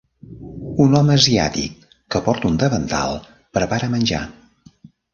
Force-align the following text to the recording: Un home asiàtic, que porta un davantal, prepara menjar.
Un 0.85 0.97
home 0.99 1.13
asiàtic, 1.21 1.77
que 2.15 2.23
porta 2.31 2.51
un 2.53 2.59
davantal, 2.65 3.23
prepara 3.59 3.95
menjar. 3.97 4.27